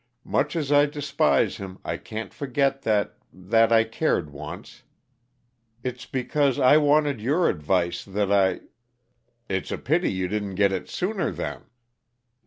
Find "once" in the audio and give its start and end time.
4.31-4.81